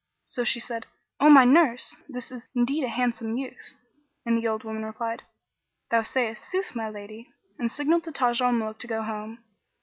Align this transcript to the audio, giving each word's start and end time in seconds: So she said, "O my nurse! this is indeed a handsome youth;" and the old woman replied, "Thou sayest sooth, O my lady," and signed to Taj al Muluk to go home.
So 0.25 0.43
she 0.43 0.59
said, 0.59 0.87
"O 1.19 1.29
my 1.29 1.45
nurse! 1.45 1.95
this 2.09 2.31
is 2.31 2.47
indeed 2.55 2.83
a 2.83 2.89
handsome 2.89 3.37
youth;" 3.37 3.75
and 4.25 4.35
the 4.35 4.47
old 4.47 4.63
woman 4.63 4.83
replied, 4.83 5.21
"Thou 5.91 6.01
sayest 6.01 6.43
sooth, 6.49 6.71
O 6.71 6.75
my 6.75 6.89
lady," 6.89 7.29
and 7.59 7.71
signed 7.71 8.03
to 8.05 8.11
Taj 8.11 8.41
al 8.41 8.51
Muluk 8.51 8.79
to 8.79 8.87
go 8.87 9.03
home. 9.03 9.43